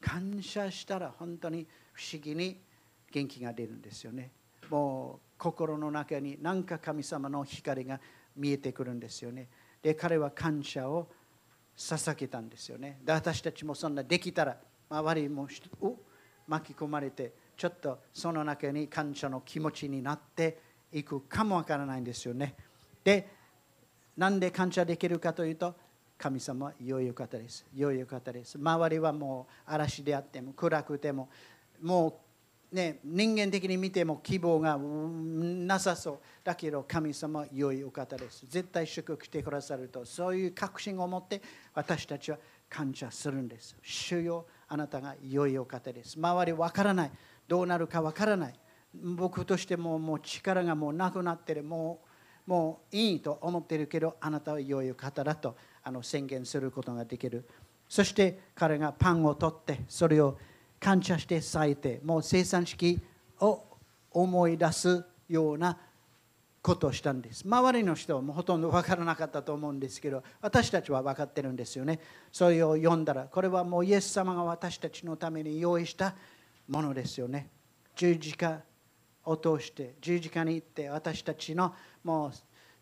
[0.01, 2.61] 感謝したら本当に不思議に
[3.11, 4.31] 元気が出るんですよね。
[4.71, 7.99] もう心の中に何か神様の光が
[8.37, 9.49] 見えてくるんですよね。
[9.83, 11.09] で彼は感謝を
[11.77, 13.01] 捧げたんですよね。
[13.05, 14.57] で私たちもそんなできたら
[14.91, 15.49] 周りも
[16.47, 20.59] 巻き込まれてちょっとその中に感謝の気持ちになって
[20.93, 22.55] いくかもわからないんですよね。
[23.03, 23.29] で
[24.17, 25.75] なんで感謝できるかというと
[26.19, 27.65] 神様良いお方です。
[27.73, 28.59] 良いお方です。
[28.59, 31.29] 周りはもう嵐であっても暗くても
[31.81, 32.21] も
[32.73, 38.45] うね人間的に見ても希望がなさそうだけど神様は良いお方です。
[38.49, 41.41] 絶対祝福してくださるとそういう確信を持って
[41.73, 43.77] 私たちは感謝するんです。
[43.81, 46.19] 主よあなたが良いお方です。
[46.19, 47.13] 周りわからない。
[47.47, 48.55] どうなるかわからない。
[48.93, 51.63] 僕としてももう力がもうなくなってる。
[51.63, 52.09] もう
[52.49, 55.55] もういいと思ってるけどあなたは良いお方だと
[55.89, 57.49] あの宣言することができる。
[57.89, 60.37] そして彼がパンを取ってそれを
[60.79, 63.01] 感謝して咲いてもう生産式
[63.41, 63.65] を
[64.11, 65.79] 思い出すような
[66.61, 67.43] ことをしたんです。
[67.47, 71.99] 周りの人はもうほとんど分からなかったと思うんですけど私たちは分かってるんですよね。
[72.31, 76.15] それを読んだらこれはもうイエス様が私たちのために用意した
[76.69, 77.49] ものですよね。
[77.97, 78.61] 十字架
[79.25, 81.75] を通して十字架に行って私たちの
[82.05, 82.33] もう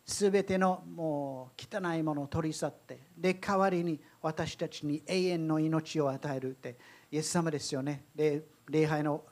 [0.07, 6.77] すべてのもう汚いものを取り去ってで代わりに私たちに永遠の命を与えるって
[7.11, 8.05] イエス様ですよね。
[8.14, 9.25] で礼拝の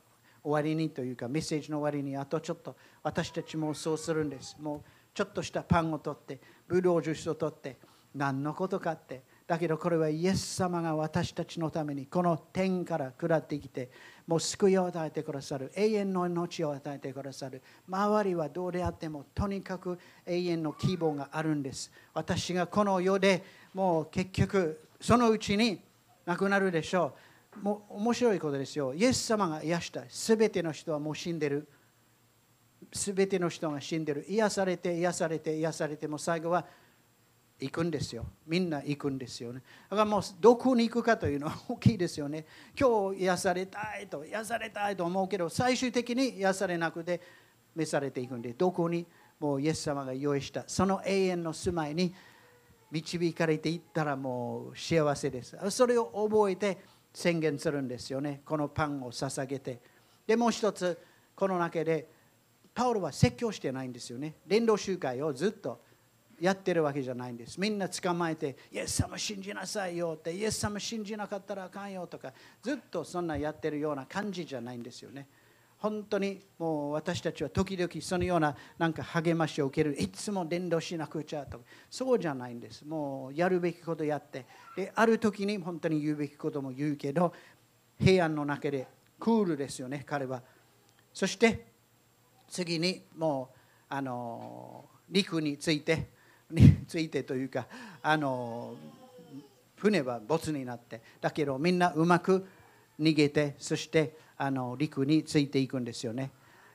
[0.42, 4.56] 終わりにというかメッセージの終わりにあとちょっと私たちもそうするんです。
[4.60, 4.82] もう
[5.14, 7.78] ちょっとしたパンを取ってブドウジュースを取って
[8.12, 13.90] 何のことかってだけどこれはイエス様が私たちのためにこの天から下ってきて
[14.26, 17.62] もう救いを与えてくださる永遠の命を与えてくださる。
[17.86, 21.92] 周りはどうであってもとにかく永遠の希望があるんです。
[22.14, 25.78] 私がこの世でもう結局そのうちに
[26.24, 27.12] 亡くなるでしょ
[27.60, 27.62] う。
[27.62, 28.94] もう面白いことですよ。
[28.94, 31.68] イエス様が癒したすべての人はもう死んでる。
[32.92, 34.24] すべての人が死んでる。
[34.26, 36.64] 癒されて癒されて癒されても最後は
[37.64, 38.26] 行くんですよ。
[38.46, 39.62] みんな行くんですよね。
[39.88, 42.44] だからもうどこに行くかというのは大きいですよね。
[42.78, 47.22] 今日癒されたいと癒されたいと思うけど最終的に癒されなくて
[47.74, 49.06] 召されていくんでどこに
[49.40, 52.14] もうイエス様が用意したその永遠の住まいに
[52.90, 55.56] 導かれていったらもう幸せです。
[55.70, 56.78] それを覚えて
[57.14, 58.42] 宣言するんですよね。
[58.44, 59.80] このパンを捧げて。
[60.26, 60.98] でもう一つ
[61.34, 62.10] この中で
[62.74, 64.34] パウロは説教してないんですよね。
[64.46, 65.80] 伝道集会をずっと
[66.44, 67.58] やってるわけじゃないんです。
[67.58, 75.26] みんな捕まえて、イエス様信じなさいよって、イエス様信じなかったらあかんよとか、ずっとそんなやってるような感じじゃないんですよね。
[75.78, 87.34] 本当にもう私たちは時々そのようななんか励ましを受けるいつも伝道しなくちゃとかそうじゃないんですもうやるべきことやってである時に本当に言うべきことも言うけど
[87.98, 88.86] 平安の中で
[89.20, 90.42] クールですよね彼は
[91.12, 91.66] そして
[92.48, 93.58] 次にもう
[93.90, 96.13] あの陸について
[96.50, 97.66] についてというか
[98.02, 98.74] あの
[99.76, 102.46] 船は没になってだけどみんなうまく
[103.00, 106.30] 逃げてそしてあの陸についていくんですよね。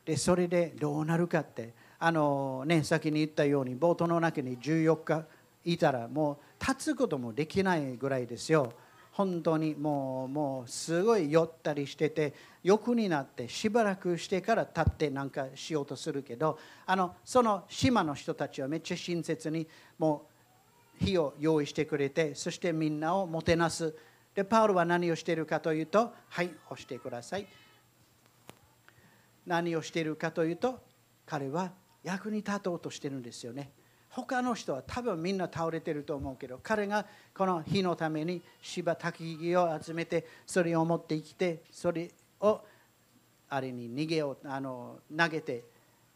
[0.06, 5.26] でそれでどうなるかってあのね先に言ったようにボートの中に14日
[5.66, 8.74] いたらもう立つこともできないぐらいですよ。
[9.20, 20.26] 本当にもうもうすごい酔ったりしてて欲になってしばらくしてから立ってなんかしようとするけどあのその島の人たちはめっちゃ親切にも
[21.02, 23.94] う火を用意してくれてそしてみんなをもてなす。
[24.34, 27.48] でパウロは何をしているかというとはい押してください。
[29.46, 30.80] 何をしているかというと
[31.26, 33.70] 彼は役に立とうとしてるんですよね。
[34.10, 42.10] 他の人は多分みんな倒れてると思うけど彼がこの火のために芝焚木を集めてそれを持ってきてそれ
[42.42, 42.62] を
[43.50, 45.64] あれに逃げようあの投げて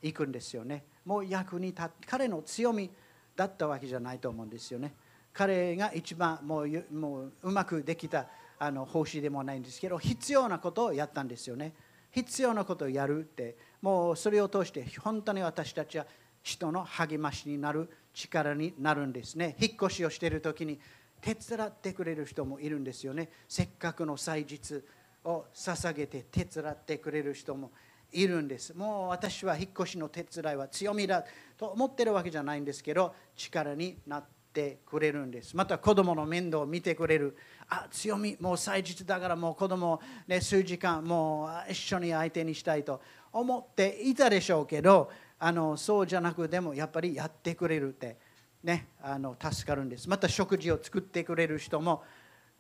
[0.02, 0.84] いくんですよね。
[1.06, 2.90] もう役に立って彼の強み
[3.36, 4.94] だったわけじゃないと思うんですよね。
[5.32, 8.28] 彼が一番もうもううまくできた
[8.60, 11.74] あの奉仕でもないんですけど必要なことをやったんですよね。
[12.12, 16.06] 必要なことをやるってもうそれを通して本当に私たちは
[16.44, 19.56] 人の励ましになる力になるんですね。
[19.60, 20.80] 引っ越しをしている時に
[21.22, 23.30] 手伝ってくれる人もいるんですよね。
[23.48, 24.84] せっかくの祭日
[25.24, 27.72] を捧げて手伝ってくれる人も
[28.12, 28.74] いるんです。
[28.76, 31.24] もう私は引っ越しの手伝いは強みだ
[31.58, 35.56] と思ってるわけじゃないんですけど力になってくれるんです。
[35.56, 37.38] また子供の面倒を見てくれる。
[37.70, 38.36] あ強み。
[38.42, 43.02] もう祭日だからもう子供をね数時間もう一緒に相手にしたいと
[43.32, 45.10] 思っていたでしょうけど
[45.46, 48.16] あのそうじゃなくてもやっぱりやってくれるって
[48.64, 50.08] ねあの助かるんです。
[50.08, 52.02] また食事を作ってくれる人も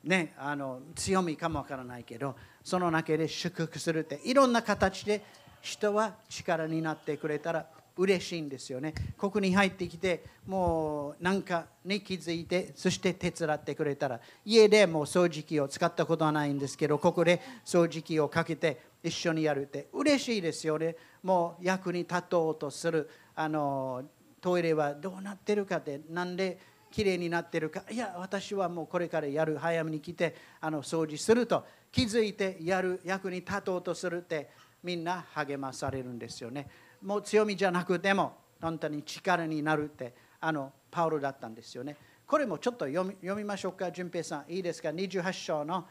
[0.04, 5.24] ねあの強みかもわからないけどその中で祝福するっていろんな形で
[5.62, 8.93] 人は力になってくれたら嬉しいんですよね。
[9.17, 19.89] ここに入ってきてもう何かに気づいてそして手伝ってくれたら家でもう掃除機を使ったことはないんですけどここで掃除機をかけて一緒にやるって。
[19.94, 20.96] 嬉しいですよね。
[21.22, 23.10] もう役に立とうとする。
[23.36, 24.04] あの
[24.39, 26.60] トイレはどうなってるかってなんで
[26.92, 27.84] きれいになってるか。
[27.92, 29.58] いや私はもうこれからやる。
[29.58, 31.66] 早めに来てあの掃除すると。
[31.92, 33.02] 気づいてやる。
[33.04, 34.50] 役に立とうとするって
[34.84, 36.68] みんな励まされるんですよね。
[37.02, 41.98] もう強みじゃなくても本当に力になるってあのパウロだったんですよね。
[42.26, 44.52] これもちょっと読み読みましょうか淳平さん。
[44.52, 45.86] いいですか？28章の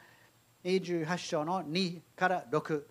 [0.64, 2.83] 28章の2から6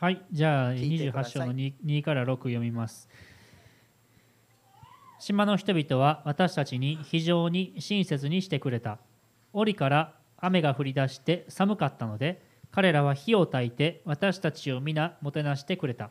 [0.00, 3.06] はいじゃあ28章の 2, 2から6読みます。
[5.18, 8.96] 島の人々は私たちに非常に親切にしてくれた。
[9.52, 16.08] 檻から雨が降り出して寒かったので彼らは火を焚いて私たちを皆もてなしてくれた。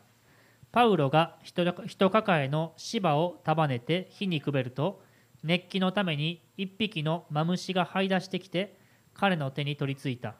[0.70, 5.02] パウロが人抱えの芝を束ねて火にくべると
[5.42, 8.78] 熱気のために一匹のマムシが這い出してきて
[9.14, 10.36] 彼の手に取り付いた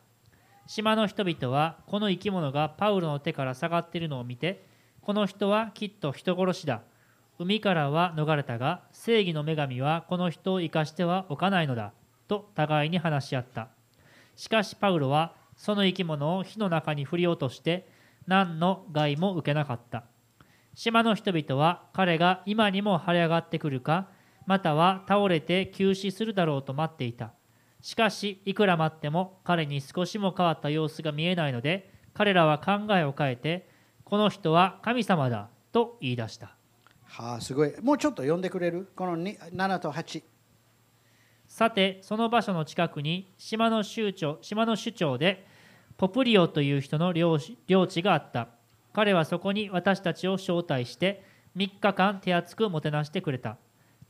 [0.67, 4.65] 島の人々はこの生き物がパウロの手から下がっているのを見て
[5.03, 6.83] この人はきっと人殺しだ。
[7.39, 11.93] 海からは逃れたが正義の女神はこの人を生かしてはおかないのだ
[12.29, 13.69] と互いに話し合った。
[14.37, 17.89] しかしパウロはその生き物を火の中に振り落として
[18.27, 20.05] 何の害も受けなかった。
[20.75, 24.09] 島の人々は彼が今にも腫れ上がってくるか
[24.47, 27.33] または倒れて急死するだろうと待っていた。
[27.83, 33.69] しかしいくら待っても彼に少しも変わった様子が見えないので彼らは考えを変えて
[34.05, 36.57] この人は神様だと言い出した。
[37.05, 38.89] はあすごいもうちょっと読んでくれる？
[38.95, 40.23] この7と8。
[41.47, 45.47] さてその場所の近くに島の首長島の首長で
[45.97, 48.49] ポプリオという人の領地があった
[48.93, 51.25] 彼はそこに私たちを招待して
[51.57, 53.59] 3日間手厚くもてなしてくれた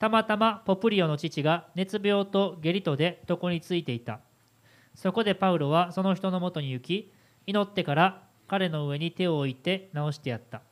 [0.00, 4.18] たまたまポプリオの父が熱病と下痢とで床についていた
[4.96, 7.12] そこでパウロはその人のもとに行き
[7.46, 10.62] 祈ってから彼の上に手を置いて治してやった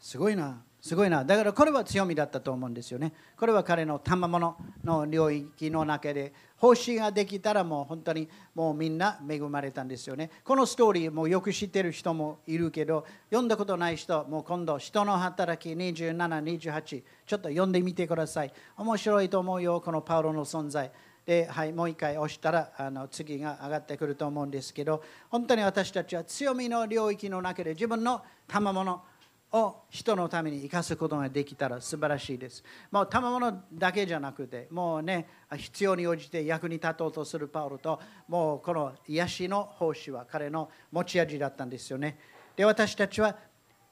[0.00, 1.24] すごいなすごいな。
[1.24, 3.12] だからこれは強みだったと思うんですよね。
[3.36, 10.30] これは彼の賜物の領域の中で、奉仕ができたらもう本当にもうみんな恵まれたんですよね。
[10.44, 16.82] このストーリーもよく知ってる人もいるけど、読んだことない人、もう今度、人の働き27、28、
[17.26, 18.52] ちょっと読んでみてください。
[18.76, 20.92] 面白いと思うよ、このパウロの存在。
[21.24, 29.02] で、はい、もう一回押したらあの次が上がってくると思うんですけど、本当に私たちは強みの領域の中で自分の賜物
[29.52, 32.62] を人のために生かすことができたら素晴らしいです。
[32.90, 42.18] もう賜物だけじゃなくて、もうね、必要に応じて役に立とうとするパウロと、もうこの癒しの奉仕は彼の持ち味だったんですよね。
[42.56, 43.36] で、私たちは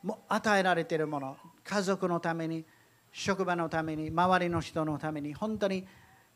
[0.03, 2.65] も与えられているもの、家族のために、
[3.11, 5.87] 職場のために、周りの人のために、本当に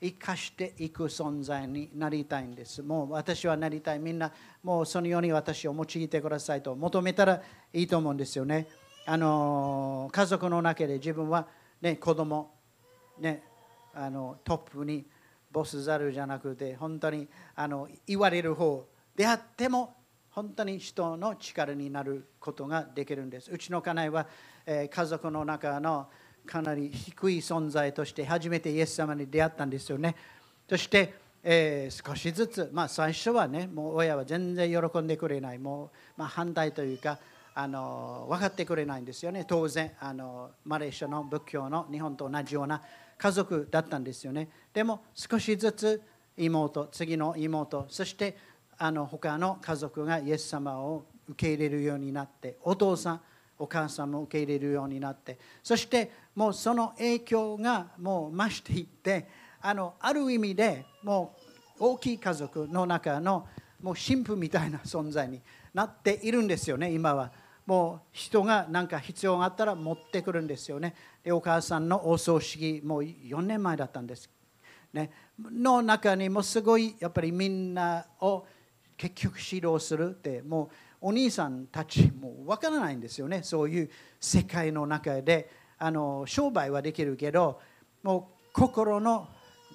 [0.00, 2.82] 生かしていく存在になりたいんです。
[2.82, 4.00] もう私はなりたい。
[4.00, 4.32] みんな、
[4.64, 7.40] もうそのように私を用いてくださいと求めたら
[7.72, 8.66] いいと思うんですよね。
[9.04, 11.46] あの家族の中で自分は、
[11.80, 12.50] ね、子供、
[13.18, 13.42] ね、
[13.94, 15.04] あのトップに
[15.50, 18.86] ボスザルじゃなくて本当にあの言われる方
[19.16, 19.94] であっても
[20.30, 23.50] 本当に人の力になることができるんです。
[23.50, 24.26] うちの家内は、
[24.64, 26.06] えー、家族の中の
[26.46, 30.16] かなり低い存在として初めてイエス様に出会ったんですよね。
[30.68, 37.18] そして、えー、少しずつ、まあ、最初はね、もう親は全然喜んでくれない、もう、まあ、反対というか、
[37.54, 42.82] あの分かってくれないんですよね当然あのマレーシアの仏教の日本と同じような
[43.18, 46.02] 家族だったんですよねでも少しずつ
[46.36, 48.36] 妹次の妹そして
[48.78, 53.20] あの他の家族がイエス様を受け入れるようになってお父さん
[53.58, 59.28] お母さんも受け入れるようになってそしてもうその影響がもう増していって
[59.60, 61.36] あのある意味でも
[61.78, 63.46] う大きい家族の中の
[63.80, 65.40] もう神父みたいな存在に
[65.74, 67.30] なっているんですよね今は。
[67.66, 70.94] もう人が何か必要があったら持ってくるんですよね。
[71.22, 74.28] でお母さんのお葬式もう4年前だったんです。
[74.92, 78.44] ね、の中にもすごいやっぱりみんなを
[78.96, 87.60] 結局指導するってもうお兄さんたちもわからないんですよねそういう世界の中であの商売はできるけど
[88.02, 89.28] もう心の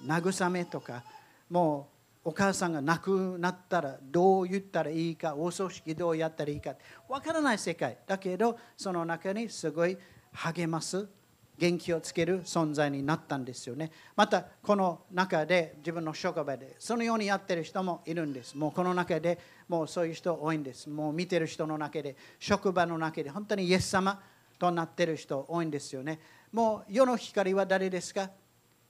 [0.06, 1.02] 慰めとか
[1.50, 1.97] もう
[2.28, 6.74] お母さんが亡くなったらどう言ったらいいかお葬式どうやったらいいか
[7.08, 7.96] わからない世界。
[8.06, 9.96] だけどその中にすごい
[10.32, 11.08] 励ます
[11.56, 13.90] 元気をつける存在になったんですよね。
[14.14, 18.54] またこの中で自分の職場でそのようにやってる人もいるんです。
[18.54, 20.90] もうこの中でもうそういう人多いんです。
[20.90, 24.20] もう見てる人の中で職場の中で本当にイエス様
[24.58, 26.20] となってる人多いんですよね。
[26.52, 28.28] もう世の光は誰ですか？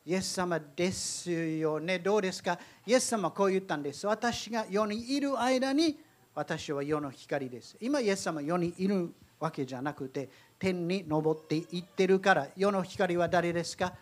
[0.09, 1.99] イエス様ですよね。
[1.99, 2.59] どうですか？
[2.87, 4.07] イエス様はこう言ったんです。
[4.07, 5.99] 私が世にいる間に
[6.35, 7.77] 私は世の光です。
[7.79, 13.93] 今、イエス様は世にいるわけじゃなくて、天に昇っていってるから、世の光は誰ですか？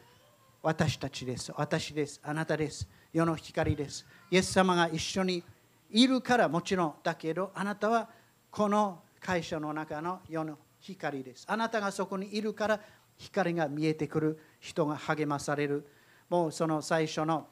[0.63, 1.53] 私たちです。
[1.57, 2.21] 私です。
[2.23, 2.87] あなたです。
[3.13, 4.07] 世の光です。
[4.31, 5.43] イエス様が一緒に
[5.91, 8.09] いるからもちろんだけど、あなたは
[8.53, 11.45] この会社の中の世の光です。
[11.49, 12.81] あなたがそこにいるから
[13.19, 15.85] 光が見えてくる人が励まされる
[16.29, 17.47] もうその最初の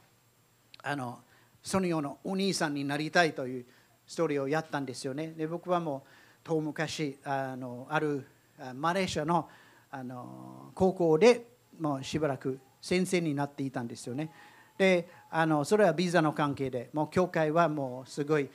[0.82, 1.20] あの
[1.62, 3.64] そのようなお兄さんになりたいという
[4.06, 5.32] ストーリーをやったんですよね。
[5.36, 6.08] で僕はもう
[6.44, 8.26] 遠昔あのある
[8.74, 9.48] マレーシアの
[9.90, 11.46] あの高校で
[11.78, 14.30] もうしばらく先生になっていたんですよね。
[14.76, 18.48] であのそれはビザの関係でもう教会はもうすごい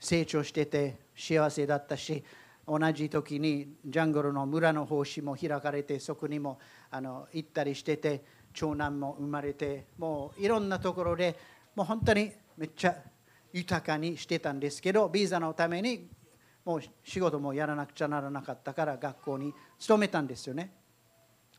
[0.00, 2.24] 成長してて幸せだったし
[2.66, 6.58] 同じ時にジャングルの村の奉仕も開かれてそこにも
[6.90, 11.36] あの行ったりしてて長男も生まれてもういろんなところで
[11.74, 12.96] もう本当にめっちゃ
[13.52, 16.08] 豊かにしてたんですけどビザのために
[16.64, 20.72] もう仕事もやらなくちゃならなかったから学校に勤めたんですよね。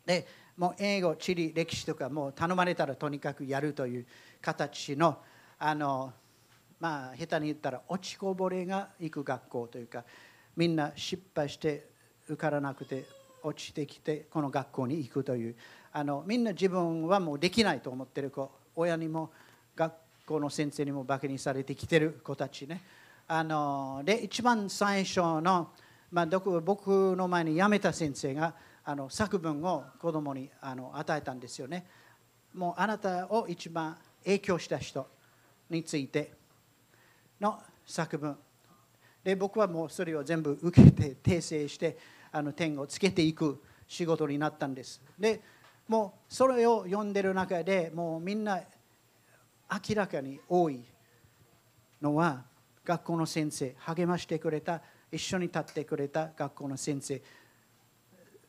[0.05, 0.27] で
[0.57, 4.05] もう英語地理歴史とかもう頼まれたらとにかくやるという
[4.41, 5.17] 形の
[5.57, 6.13] あの
[6.79, 10.03] まあ下手に言ったら落ちこぼれが行く学校というか
[10.55, 11.89] みんな失敗して
[12.27, 13.05] 受からなくて
[13.43, 15.55] 落ちてきてこの学校に行くという
[15.91, 19.31] あのみんな自分はもうできないと思ってる子親にも
[19.75, 19.93] 学
[20.25, 22.81] 校の先生にもバカにされてきてる子たちね。
[23.27, 25.69] あので一番最初の、
[26.11, 28.53] まあ、僕の前に辞めた先生が
[28.83, 31.85] あの作文を子供にあの与えたんですよね。
[32.53, 35.07] もうあなたを一番影響した人
[35.69, 36.33] について
[37.39, 38.37] の作文。
[39.23, 41.97] で僕はもうそれを全部受けて訂正して
[42.33, 45.01] あの点をつけていく仕事になったんです。
[45.17, 45.39] で
[45.87, 48.59] もうそれを読んでる中でもうみんな
[49.69, 50.83] 明らかに多い
[52.01, 52.43] のは
[52.83, 54.81] 学校の先生励ましてくれた
[55.11, 57.21] 一緒に立ってくれた学校の先生。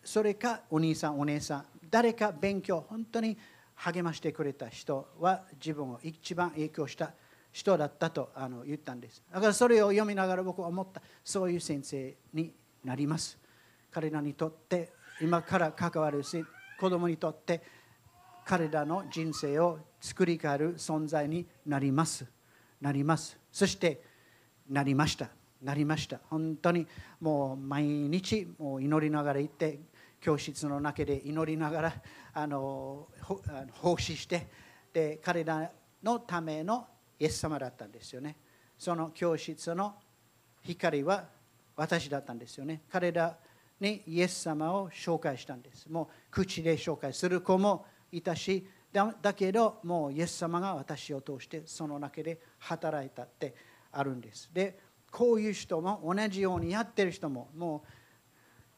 [0.02, 3.38] それかお兄さんお姉さん誰か勉強本当に
[3.74, 7.12] 励ましてくれた人は自分を一番影響した
[7.52, 9.22] 人だったとあの言ったんです。
[9.32, 11.02] だからそれを読みながら僕は思った。
[11.22, 13.43] そういう先生になります。
[13.94, 16.44] 彼らにとって今から関わるし
[16.80, 17.62] 子供にとって
[18.44, 22.26] 彼らの人生を作り変える存在になります。
[22.80, 23.38] なります。
[23.52, 24.02] そして
[24.68, 25.30] なりました。
[25.62, 26.18] なりました。
[26.28, 26.88] 本当に
[27.20, 29.78] もう毎日もう祈りながら行って
[30.20, 31.94] 教室の中で祈りながら
[32.32, 33.06] あの
[33.74, 34.48] 奉仕して
[34.92, 35.70] で彼ら
[36.02, 36.88] のための
[37.20, 38.36] イエス様だったんですよね。
[38.76, 39.94] その教室の
[40.62, 41.28] 光は
[41.76, 42.82] 私だったんですよね。
[42.90, 43.38] 彼ら
[43.84, 45.86] にイエス様を紹介したんです。
[45.88, 53.54] もう口で紹介する子もいたしだけどもうイエス様が私を通してその中で働いたって
[53.92, 54.50] あるんです。
[54.52, 54.78] で
[55.10, 57.88] こういう人も同じようにやってる人ももう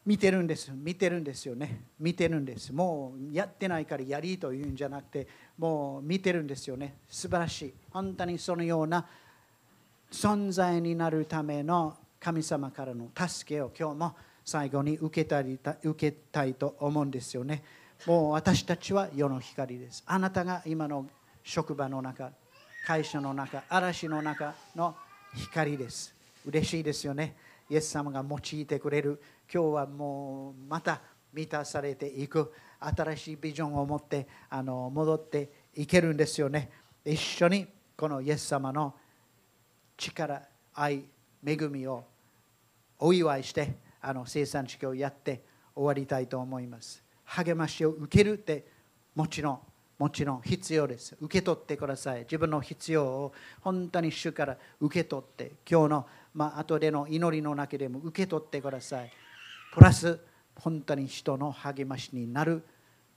[0.05, 0.71] 見てるんです。
[0.73, 1.83] 見てるんですよね。
[1.99, 2.73] 見てるんです。
[2.73, 5.27] もうやってないからやりというんじゃなくて
[5.57, 6.95] もう見てるんですよね。
[7.09, 7.73] 素晴らしい。
[7.91, 9.05] 本当にそのような
[10.11, 14.15] 存在になるための神様からの助けを今日も
[14.47, 17.61] 最後に受けたり受けたいと思うんですよね。
[18.05, 20.01] もう私たちは世の光です。
[20.07, 21.05] あなたが今の
[21.43, 22.31] 職場の中
[22.85, 24.95] 会社の中嵐の中の
[25.35, 26.15] 光です。
[26.45, 27.35] 嬉しいですよね。
[27.69, 29.21] イエス様が用いてくれる。
[29.53, 31.01] 今日はもうまた
[31.33, 32.53] 満たされていく。
[32.79, 36.71] 新しいビジョンを持ってあの戻っていけるんですよね。
[37.03, 37.67] 一緒に
[37.97, 38.93] このイエス様の
[39.97, 40.41] 力
[40.73, 41.03] 愛
[41.45, 42.05] 恵みを
[42.97, 45.43] お祝いしてあの生産式をやって
[45.75, 47.03] 終わりたいと思います。
[47.25, 48.65] 励ましを受けるって
[49.13, 49.59] もちろん
[49.97, 51.17] もちろん必要です。
[51.19, 52.21] 受け取ってください。
[52.21, 59.11] 自分の必要を本当に主から受け取って今日のまあ後での祈りの中でも受け取ってください。
[59.73, 60.19] プラス
[60.55, 62.63] 本当に人の励ましになる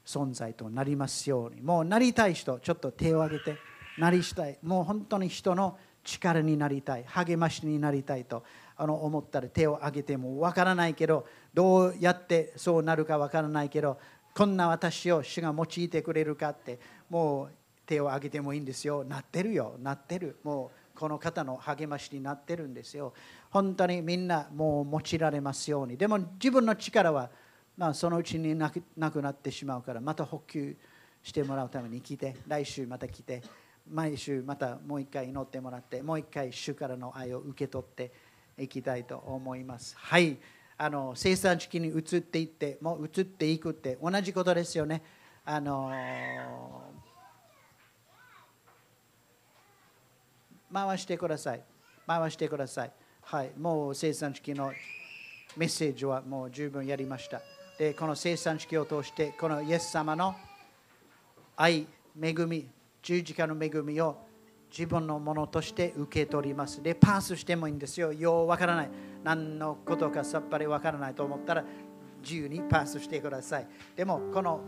[0.04, 1.60] 存在となりますように。
[1.60, 3.58] もうなりたい人ちょっと手を挙げて
[3.98, 4.58] なりしたい。
[4.62, 7.04] もう本当に人の力になりたい。
[7.04, 8.42] 励ましになりたいと
[8.80, 13.98] あの思ったら手を挙げてもわからないけどどうやってそうなるかわからないけど
[14.34, 16.78] こんな私を主が用いてくれるかって
[17.10, 17.50] もう
[17.84, 19.04] 手を挙げてもいいんですよ。
[19.04, 19.74] なってるよ。
[19.82, 20.38] なってる。
[20.44, 23.12] もうこの方の励ましになってるんですよ。
[23.50, 25.96] 本当にみんなもう用いられますように。
[25.96, 27.28] でも自分の力は、
[27.76, 30.76] まあ、そのうちになくなくなってしまうからまた補給
[31.22, 33.42] してもらうために来て来週また来て
[33.90, 38.12] 毎週またもう一回祈ってもらってもう一回主からの愛を受け取って
[38.62, 39.96] いきたいと思います。
[39.98, 40.36] はい。
[40.76, 45.02] あの生産地に移っていってもう移っていくって同じことですよね。
[45.44, 45.92] あの
[50.72, 51.62] 回してください。
[52.06, 52.92] 回してください。
[53.22, 53.50] はい。
[53.58, 54.72] もう生産式の
[55.56, 57.42] メッセージはもう十分やりました。
[57.78, 60.34] でこの生産式を通してこのイエス様の
[61.56, 61.86] 愛
[62.20, 62.68] 恵み
[63.02, 64.16] 十字架の恵みを
[64.70, 66.82] 自分のものとして受け取ります。
[66.82, 68.12] で、パースしてもいいんですよ。
[68.12, 68.90] ようわからない。
[69.24, 71.64] 何のことかさっぱりわからないと思ったら
[72.22, 73.66] 自由にパースしてください。
[73.96, 74.60] でも、この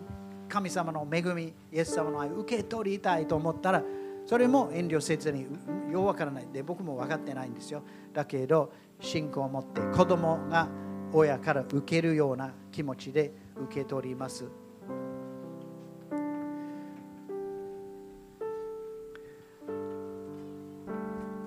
[0.48, 3.82] 神様の恵み、イエス様の愛を受け取りたいと思ったら、
[4.26, 5.46] それも遠慮せずに
[5.90, 7.82] ようわからないで僕も分かってないんですよ。
[8.12, 10.68] だけど、信仰を持って子供が
[11.12, 14.61] 親から受けるような気持ちで受け取ります。